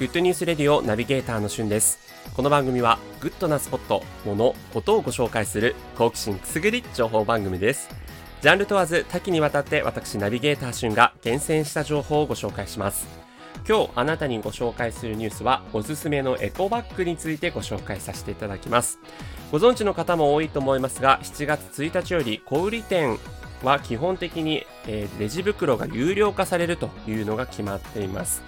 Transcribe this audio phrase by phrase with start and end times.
[0.00, 1.98] グッドニュースレディオナビゲーターのしゅんです。
[2.34, 7.90] この番組はグッドなスポット、もの、ことをご紹介する好奇心くすぐり情報番組です。
[8.40, 13.06] ジャンル問わず多岐にわたって私ナビゲーターしゅんが厳選した情報をご紹介します。
[13.68, 18.98] 今日あなたにご紹介するニュースはおすすめのエコバッグについてご紹介させていただきます。
[19.52, 23.18] ご存知の方も多いと思いますが7月1日より小売店
[23.62, 28.42] は基本的に、え、レジ袋が有料化されるというのが決まっています。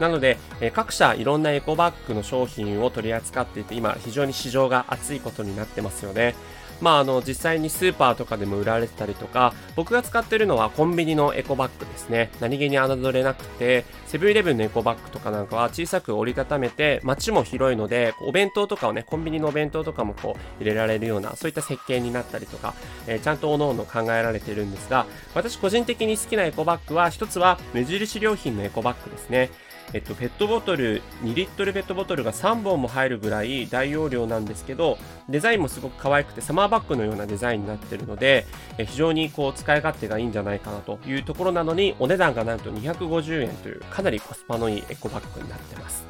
[0.00, 6.34] なので、え各社いろんなエコバッグの商品を取り扱っていて、今非常に市場が熱いことになってますよね。
[6.80, 12.30] まあ、あの、実際にスーパーとかでも売られてたりとか、僕が使ってるのはコンビニのエコバッグですね。
[12.40, 22.74] 何気に侮れなくて、セブンイレブンのエコバッグとかなんかは小さく折りたためて、街も広いので、お弁当とかをね、コンビニのお弁当とかもこう入れられるような、そういった設計になったりとか、
[23.06, 29.50] えー、ちゃんと各々考えられてるんですが、私個人的に好きなエコバッグは、一つは無印良品のエコバッグですね。
[29.94, 34.98] えっと、ペットボトル、2リットルペットボトルが3本も入るぐらい大容量なんですけど、
[35.30, 38.46] デザインもすごく可愛くてサマーバッグのようなデザインになっているので、
[38.78, 46.06] え非常にこう使い勝手がいいんじゃないかなというところなのに、お値段がなんと250円というかなりコスパのいいエコバッグになってます。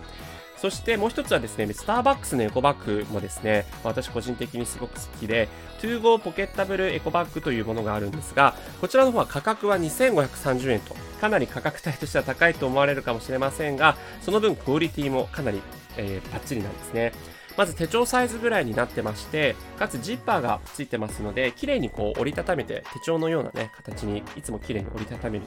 [0.59, 5.48] そしてもう一つはですね、スターバックスのエコバッグもですね、私個人的にすごく好きで、
[5.83, 15.62] 25ポケッタブルエコバッグというものがあるんですが、こちらの方は価格は2530円と、かなり価格帯としては高いと思われるかもしれませんが、その分クオリティもかなり、
[15.97, 17.12] えー、バッチリなんですね。
[17.59, 25.45] まず手帳サイズぐらいになってまして、かつジッパーがついてますので、綺麗にこう折りたためて手帳のようなね、形にいつも綺麗に折りたためる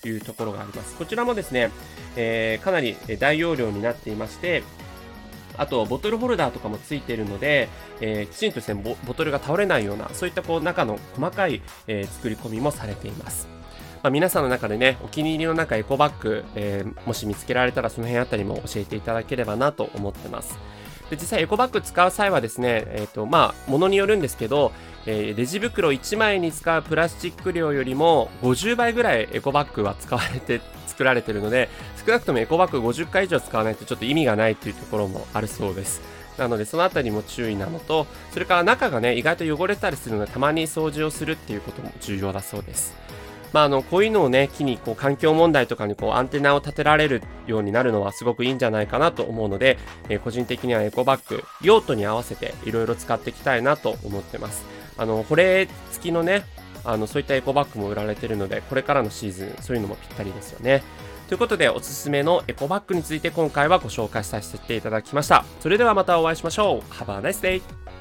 [0.00, 0.94] というところがあります。
[0.96, 1.72] こちらもですね、
[2.14, 4.62] えー、かなり大容量になっていまして、
[5.56, 7.68] あと、ボトルホルダーとかもついているので、
[8.00, 13.48] えー、きちんとですねボ、ボトルが倒れないような、そういったこう中の細かい、えー、作り込みもされています。
[14.04, 20.56] まあ、皆さんの中でね、お気に入りの中エコバッグ、えー、もし見つけられたらその辺あたりも教えていただければなと思ってます。
[21.10, 24.72] で実際エコバッグ使う際はですね、え、ー、と、まあ、ものによるんですけど、
[25.06, 31.68] えー、レジ袋1枚に使うプラスチック量よりも50倍ぐらいエコバッグは使われて作られてるので、
[32.04, 36.02] 少なくともエコバッグ50回以上使わないとちょっと意味がないというところもあるそうです。
[36.36, 42.94] なのでそのあたりも注意なのと、それから中がね、意外と汚れたりするのでたまに掃除をするっていうことも重要だそうです。
[43.52, 49.78] まあ、あのこういうのをね機にこう環境問題とかにこうアンテナを立てられるようになるのはすごくいいんじゃないかなと思うので、
[50.08, 54.64] えー、個人的にはエコバッグ用途に合わせていろいろ使っていきたいなと思ってます。
[54.96, 56.44] あの保冷付きのね
[56.84, 60.82] あのそういったエコバッグも売られてるのでこれからのシーズンそういうのもぴったりですよね。
[61.28, 65.44] ということでおすすめのエコバッグについて今回はご紹介させていただきました。
[65.60, 66.92] それではまたお会いしましょう。
[66.92, 67.97] Have a nice day!